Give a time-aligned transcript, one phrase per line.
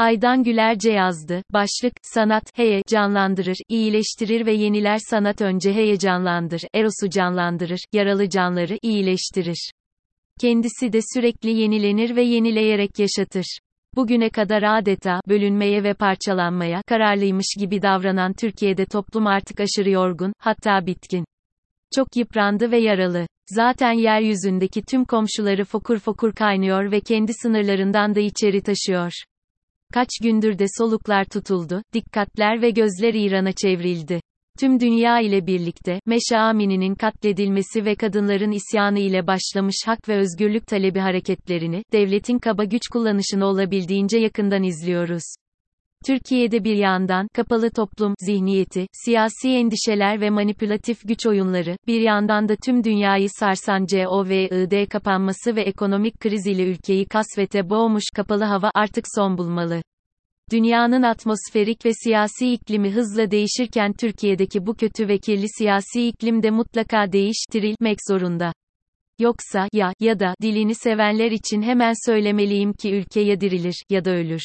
[0.00, 1.42] Aydan Gülerce yazdı.
[1.52, 9.70] Başlık, sanat, heye, canlandırır, iyileştirir ve yeniler sanat önce heyecanlandır, erosu canlandırır, yaralı canları iyileştirir.
[10.40, 13.58] Kendisi de sürekli yenilenir ve yenileyerek yaşatır.
[13.96, 20.86] Bugüne kadar adeta, bölünmeye ve parçalanmaya, kararlıymış gibi davranan Türkiye'de toplum artık aşırı yorgun, hatta
[20.86, 21.24] bitkin.
[21.94, 23.26] Çok yıprandı ve yaralı.
[23.46, 29.12] Zaten yeryüzündeki tüm komşuları fokur fokur kaynıyor ve kendi sınırlarından da içeri taşıyor.
[29.92, 34.20] Kaç gündür de soluklar tutuldu, dikkatler ve gözler İran'a çevrildi.
[34.60, 40.66] Tüm dünya ile birlikte, Meşe Amini'nin katledilmesi ve kadınların isyanı ile başlamış hak ve özgürlük
[40.66, 45.22] talebi hareketlerini, devletin kaba güç kullanışını olabildiğince yakından izliyoruz.
[46.06, 52.56] Türkiye'de bir yandan, kapalı toplum, zihniyeti, siyasi endişeler ve manipülatif güç oyunları, bir yandan da
[52.64, 59.04] tüm dünyayı sarsan COVID kapanması ve ekonomik kriz ile ülkeyi kasvete boğmuş kapalı hava artık
[59.14, 59.82] son bulmalı.
[60.52, 66.50] Dünyanın atmosferik ve siyasi iklimi hızla değişirken Türkiye'deki bu kötü ve kirli siyasi iklim de
[66.50, 68.52] mutlaka değiştirilmek zorunda.
[69.18, 74.10] Yoksa, ya, ya da, dilini sevenler için hemen söylemeliyim ki ülke ya dirilir, ya da
[74.10, 74.42] ölür.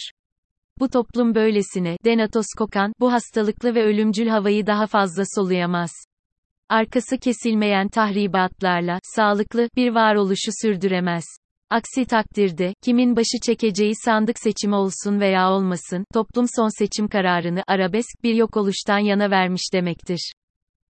[0.80, 5.92] Bu toplum böylesine, denatos kokan, bu hastalıklı ve ölümcül havayı daha fazla soluyamaz.
[6.70, 11.24] Arkası kesilmeyen tahribatlarla, sağlıklı, bir varoluşu sürdüremez.
[11.70, 18.24] Aksi takdirde, kimin başı çekeceği sandık seçimi olsun veya olmasın, toplum son seçim kararını, arabesk,
[18.24, 20.34] bir yok oluştan yana vermiş demektir.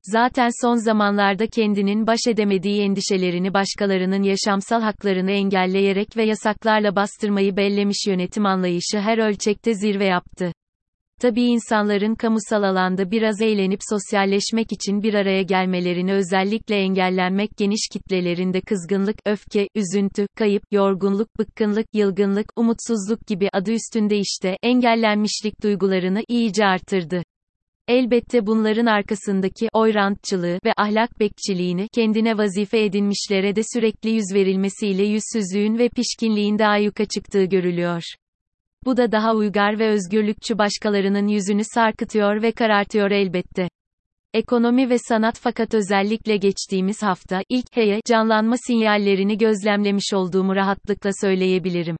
[0.03, 8.07] Zaten son zamanlarda kendinin baş edemediği endişelerini başkalarının yaşamsal haklarını engelleyerek ve yasaklarla bastırmayı bellemiş
[8.07, 10.51] yönetim anlayışı her ölçekte zirve yaptı.
[11.21, 18.61] Tabii insanların kamusal alanda biraz eğlenip sosyalleşmek için bir araya gelmelerini özellikle engellenmek geniş kitlelerinde
[18.61, 26.65] kızgınlık, öfke, üzüntü, kayıp, yorgunluk, bıkkınlık, yılgınlık, umutsuzluk gibi adı üstünde işte engellenmişlik duygularını iyice
[26.65, 27.23] artırdı.
[27.91, 35.77] Elbette bunların arkasındaki oyrantçılığı ve ahlak bekçiliğini kendine vazife edinmişlere de sürekli yüz verilmesiyle yüzsüzlüğün
[35.77, 38.01] ve pişkinliğin daha yuka çıktığı görülüyor.
[38.85, 43.69] Bu da daha uygar ve özgürlükçü başkalarının yüzünü sarkıtıyor ve karartıyor elbette.
[44.33, 51.95] Ekonomi ve sanat fakat özellikle geçtiğimiz hafta, ilk heye, canlanma sinyallerini gözlemlemiş olduğumu rahatlıkla söyleyebilirim.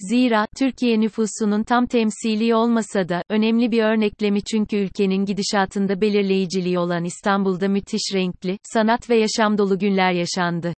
[0.00, 7.04] Zira, Türkiye nüfusunun tam temsili olmasa da, önemli bir örneklemi çünkü ülkenin gidişatında belirleyiciliği olan
[7.04, 10.74] İstanbul'da müthiş renkli, sanat ve yaşam dolu günler yaşandı.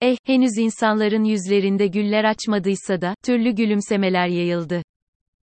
[0.00, 4.82] Eh, henüz insanların yüzlerinde güller açmadıysa da, türlü gülümsemeler yayıldı.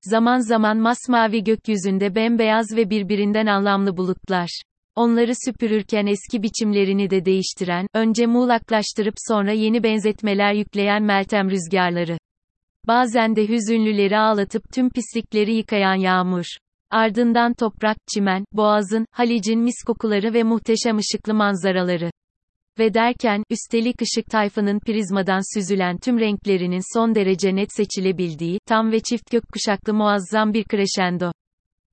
[0.02, 4.62] Zaman zaman masmavi gökyüzünde bembeyaz ve birbirinden anlamlı bulutlar.
[4.96, 12.18] Onları süpürürken eski biçimlerini de değiştiren, önce muğlaklaştırıp sonra yeni benzetmeler yükleyen Meltem rüzgarları.
[12.88, 16.46] Bazen de hüzünlüleri ağlatıp tüm pislikleri yıkayan yağmur.
[16.92, 22.12] Ardından toprak, çimen, boğazın, Halic'in mis kokuları ve muhteşem ışıklı manzaraları.
[22.80, 29.00] Ve derken, üstelik ışık tayfının prizmadan süzülen tüm renklerinin son derece net seçilebildiği, tam ve
[29.00, 31.32] çift gökkuşaklı muazzam bir crescendo.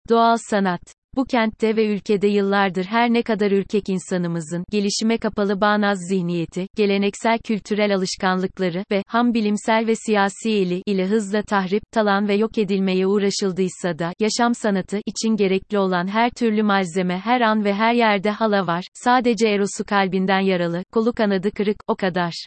[0.08, 1.01] Doğal sanat.
[1.16, 7.38] Bu kentte ve ülkede yıllardır her ne kadar ürkek insanımızın, gelişime kapalı bağnaz zihniyeti, geleneksel
[7.38, 13.06] kültürel alışkanlıkları ve, ham bilimsel ve siyasi eli, ile hızla tahrip, talan ve yok edilmeye
[13.06, 18.30] uğraşıldıysa da, yaşam sanatı, için gerekli olan her türlü malzeme her an ve her yerde
[18.30, 22.46] hala var, sadece erosu kalbinden yaralı, kolu kanadı kırık, o kadar.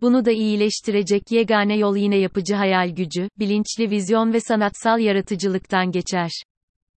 [0.00, 6.30] Bunu da iyileştirecek yegane yol yine yapıcı hayal gücü, bilinçli vizyon ve sanatsal yaratıcılıktan geçer.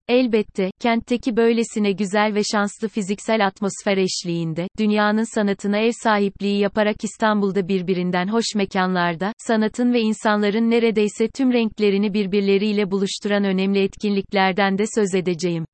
[0.08, 7.68] Elbette, kentteki böylesine güzel ve şanslı fiziksel atmosfer eşliğinde, dünyanın sanatına ev sahipliği yaparak İstanbul'da
[7.68, 15.14] birbirinden hoş mekanlarda, sanatın ve insanların neredeyse tüm renklerini birbirleriyle buluşturan önemli etkinliklerden de söz
[15.14, 15.64] edeceğim.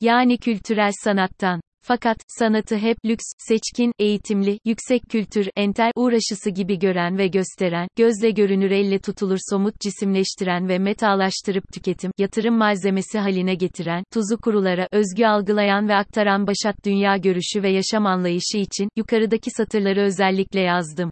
[0.00, 1.60] Yani kültürel sanattan.
[1.88, 8.30] Fakat, sanatı hep lüks, seçkin, eğitimli, yüksek kültür, entel, uğraşısı gibi gören ve gösteren, gözle
[8.30, 15.24] görünür elle tutulur somut cisimleştiren ve metalaştırıp tüketim, yatırım malzemesi haline getiren, tuzu kurulara, özgü
[15.24, 21.10] algılayan ve aktaran başat dünya görüşü ve yaşam anlayışı için, yukarıdaki satırları özellikle yazdım.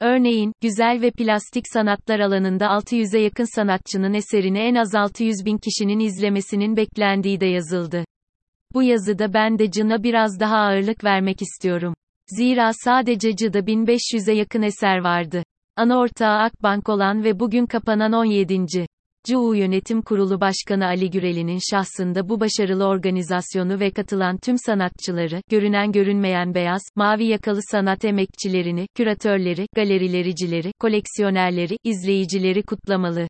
[0.00, 6.00] Örneğin, güzel ve plastik sanatlar alanında 600'e yakın sanatçının eserini en az 600 bin kişinin
[6.00, 8.04] izlemesinin beklendiği de yazıldı.
[8.74, 11.95] Bu yazıda ben de Cın'a biraz daha ağırlık vermek istiyorum.
[12.28, 15.42] Zira sadece Cı'da 1500'e yakın eser vardı.
[15.76, 18.66] Ana ortağı Akbank olan ve bugün kapanan 17.
[19.28, 25.92] CU Yönetim Kurulu Başkanı Ali Güreli'nin şahsında bu başarılı organizasyonu ve katılan tüm sanatçıları, görünen
[25.92, 33.28] görünmeyen beyaz, mavi yakalı sanat emekçilerini, küratörleri, galerilericileri, koleksiyonerleri, izleyicileri kutlamalı.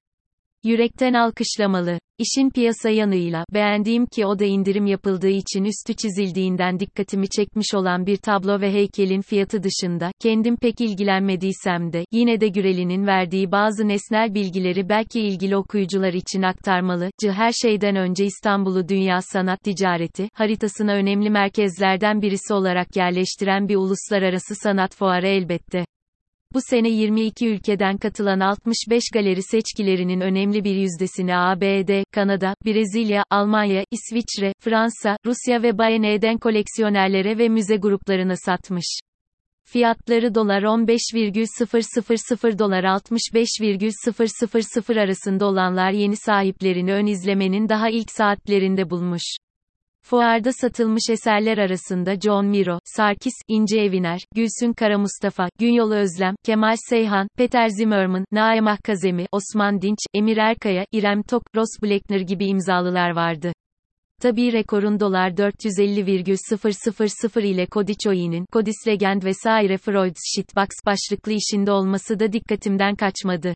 [0.67, 1.99] Yürekten alkışlamalı.
[2.19, 8.07] İşin piyasa yanıyla, beğendiğim ki o da indirim yapıldığı için üstü çizildiğinden dikkatimi çekmiş olan
[8.07, 13.89] bir tablo ve heykelin fiyatı dışında, kendim pek ilgilenmediysem de, yine de Güreli'nin verdiği bazı
[13.89, 17.11] nesnel bilgileri belki ilgili okuyucular için aktarmalı.
[17.23, 17.33] C.
[17.33, 24.55] Her şeyden önce İstanbul'u dünya sanat ticareti, haritasına önemli merkezlerden birisi olarak yerleştiren bir uluslararası
[24.55, 25.85] sanat fuarı elbette.
[26.57, 33.85] Bu sene 22 ülkeden katılan 65 galeri seçkilerinin önemli bir yüzdesini ABD, Kanada, Brezilya, Almanya,
[33.91, 39.01] İsviçre, Fransa, Rusya ve BN'den koleksiyonerlere ve müze gruplarına satmış.
[39.65, 49.37] Fiyatları dolar 15,000 dolar 65,000 arasında olanlar yeni sahiplerini ön izlemenin daha ilk saatlerinde bulmuş.
[50.11, 56.77] Fuarda satılmış eserler arasında John Miro, Sarkis, İnce Eviner, Gülsün Kara Mustafa, Günyol Özlem, Kemal
[56.89, 63.11] Seyhan, Peter Zimmerman, Naim Kazemi, Osman Dinç, Emir Erkaya, İrem Tok, Ross Blackner gibi imzalılar
[63.11, 63.53] vardı.
[64.23, 72.33] Tabii rekorun dolar 450,000 ile Kodiçoy'nin, Kodis Legend vesaire Freud's Shitbox başlıklı işinde olması da
[72.33, 73.55] dikkatimden kaçmadı.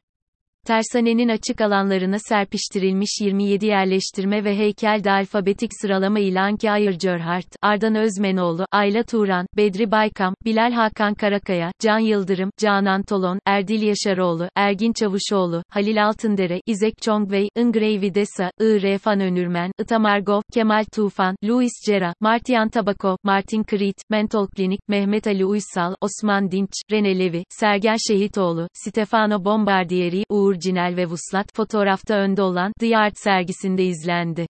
[0.66, 7.94] Tersanenin açık alanlarına serpiştirilmiş 27 yerleştirme ve heykel de alfabetik sıralama ile Anki Ayırcörhart, Ardan
[7.94, 14.92] Özmenoğlu, Ayla Turan, Bedri Baykam, Bilal Hakan Karakaya, Can Yıldırım, Canan Tolon, Erdil Yaşaroğlu, Ergin
[14.92, 18.82] Çavuşoğlu, Halil Altındere, İzek Chongwei, Ingray Videsa, I.
[18.82, 25.44] Refan Önürmen, Itamargov, Kemal Tufan, Louis Cera, Martian Tabakov, Martin Krit, Mentol Klinik, Mehmet Ali
[25.44, 32.42] Uysal, Osman Dinç, Rene Levi, Sergen Şehitoğlu, Stefano Bombardieri, Uğur Cinel ve Vuslat fotoğrafta önde
[32.42, 34.46] olan The Art sergisinde izlendi.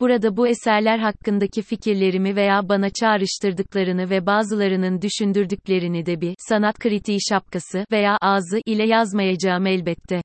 [0.00, 7.18] Burada bu eserler hakkındaki fikirlerimi veya bana çağrıştırdıklarını ve bazılarının düşündürdüklerini de bir sanat kritiği
[7.28, 10.22] şapkası veya ağzı ile yazmayacağım elbette.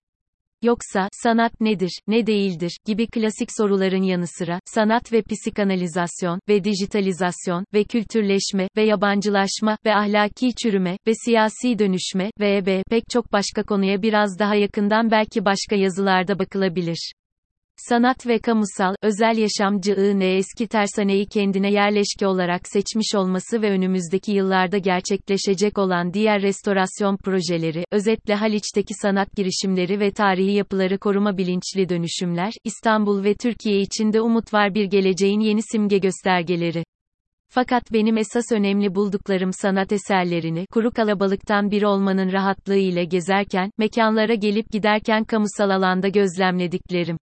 [0.62, 7.66] Yoksa, sanat nedir, ne değildir, gibi klasik soruların yanı sıra, sanat ve psikanalizasyon, ve dijitalizasyon,
[7.74, 13.64] ve kültürleşme, ve yabancılaşma, ve ahlaki çürüme, ve siyasi dönüşme, ve b pek çok başka
[13.64, 17.14] konuya biraz daha yakından belki başka yazılarda bakılabilir.
[17.88, 24.32] Sanat ve kamusal, özel yaşamcılığı ne eski tersaneyi kendine yerleşke olarak seçmiş olması ve önümüzdeki
[24.32, 31.90] yıllarda gerçekleşecek olan diğer restorasyon projeleri, özetle Haliç'teki sanat girişimleri ve tarihi yapıları koruma bilinçli
[31.90, 36.84] dönüşümler, İstanbul ve Türkiye içinde umut var bir geleceğin yeni simge göstergeleri.
[37.50, 44.34] Fakat benim esas önemli bulduklarım sanat eserlerini, kuru kalabalıktan biri olmanın rahatlığı ile gezerken, mekanlara
[44.34, 47.18] gelip giderken kamusal alanda gözlemlediklerim.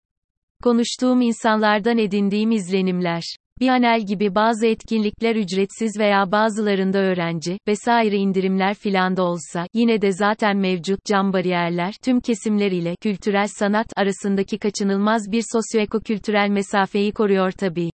[0.63, 3.23] Konuştuğum insanlardan edindiğim izlenimler.
[3.59, 10.11] Bianel gibi bazı etkinlikler ücretsiz veya bazılarında öğrenci, vesaire indirimler filan da olsa, yine de
[10.11, 17.51] zaten mevcut cam bariyerler, tüm kesimler ile kültürel sanat arasındaki kaçınılmaz bir sosyoekokültürel mesafeyi koruyor
[17.51, 17.89] tabii.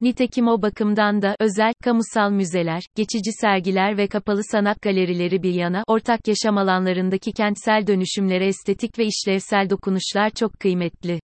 [0.00, 5.84] Nitekim o bakımdan da, özel, kamusal müzeler, geçici sergiler ve kapalı sanat galerileri bir yana,
[5.86, 11.20] ortak yaşam alanlarındaki kentsel dönüşümlere estetik ve işlevsel dokunuşlar çok kıymetli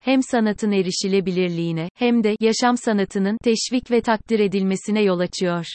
[0.00, 5.66] hem sanatın erişilebilirliğine, hem de yaşam sanatının teşvik ve takdir edilmesine yol açıyor.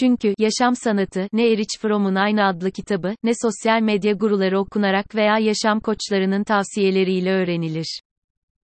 [0.00, 5.38] Çünkü yaşam sanatı ne Erich Fromm'un aynı adlı kitabı, ne sosyal medya guruları okunarak veya
[5.38, 8.00] yaşam koçlarının tavsiyeleriyle öğrenilir.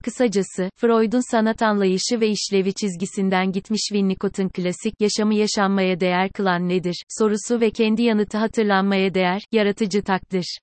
[0.04, 7.04] Kısacası, Freud'un sanat anlayışı ve işlevi çizgisinden gitmiş Winnicott'un klasik yaşamı yaşanmaya değer kılan nedir
[7.10, 10.58] sorusu ve kendi yanıtı hatırlanmaya değer, yaratıcı takdir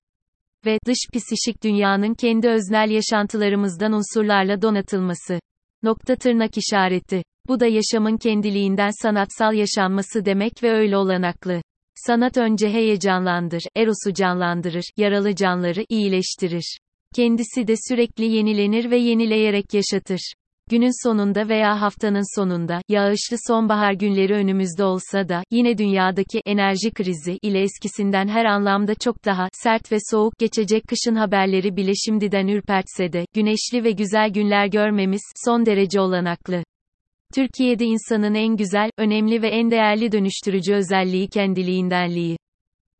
[0.65, 5.39] ve dış psişik dünyanın kendi öznel yaşantılarımızdan unsurlarla donatılması.
[5.83, 7.23] Nokta tırnak işareti.
[7.47, 11.61] Bu da yaşamın kendiliğinden sanatsal yaşanması demek ve öyle olanaklı.
[11.95, 16.77] Sanat önce heyecanlandır, erosu canlandırır, yaralı canları iyileştirir.
[17.15, 20.33] Kendisi de sürekli yenilenir ve yenileyerek yaşatır.
[20.69, 27.37] Günün sonunda veya haftanın sonunda, yağışlı sonbahar günleri önümüzde olsa da, yine dünyadaki enerji krizi
[27.41, 33.13] ile eskisinden her anlamda çok daha sert ve soğuk geçecek kışın haberleri bile şimdiden ürpertse
[33.13, 36.63] de, güneşli ve güzel günler görmemiz son derece olanaklı.
[37.35, 42.37] Türkiye'de insanın en güzel, önemli ve en değerli dönüştürücü özelliği kendiliğindenliği.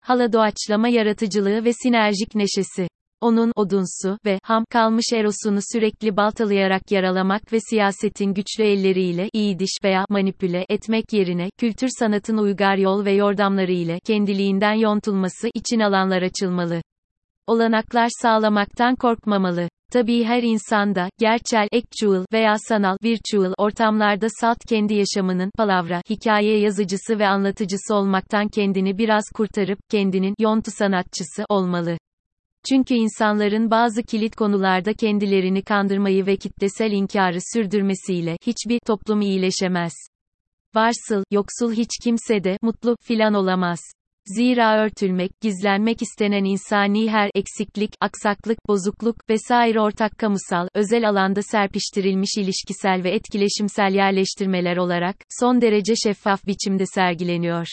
[0.01, 2.87] Hala doğaçlama yaratıcılığı ve sinerjik neşesi.
[3.21, 9.77] Onun, odunsu ve ham kalmış erosunu sürekli baltalayarak yaralamak ve siyasetin güçlü elleriyle iyi diş
[9.83, 16.21] veya manipüle etmek yerine, kültür sanatın uygar yol ve yordamları ile kendiliğinden yontulması için alanlar
[16.21, 16.81] açılmalı.
[17.47, 19.69] Olanaklar sağlamaktan korkmamalı.
[19.91, 27.19] Tabii her insanda, gerçel, actual veya sanal, virtual ortamlarda salt kendi yaşamının, palavra, hikaye yazıcısı
[27.19, 31.97] ve anlatıcısı olmaktan kendini biraz kurtarıp, kendinin, yontu sanatçısı, olmalı.
[32.69, 39.93] Çünkü insanların bazı kilit konularda kendilerini kandırmayı ve kitlesel inkarı sürdürmesiyle, hiçbir toplum iyileşemez.
[40.75, 43.79] Varsıl, yoksul hiç kimse de, mutlu, filan olamaz.
[44.25, 52.37] Zira örtülmek, gizlenmek istenen insani her eksiklik, aksaklık, bozukluk vesaire ortak kamusal, özel alanda serpiştirilmiş
[52.37, 57.67] ilişkisel ve etkileşimsel yerleştirmeler olarak son derece şeffaf biçimde sergileniyor.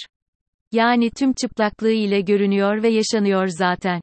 [0.73, 4.01] Yani tüm çıplaklığı ile görünüyor ve yaşanıyor zaten.